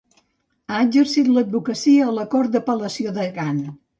[0.75, 3.63] Ha exercit l'advocacia a la Cort d'Apel·lació de Gant.